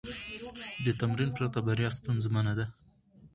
[0.85, 2.65] د تمرین پرته، بریا ستونزمنه ده.